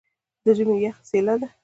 د 0.43 0.47
ژمي 0.57 0.75
یخه 0.85 1.01
څیله 1.09 1.35
ده. 1.41 1.47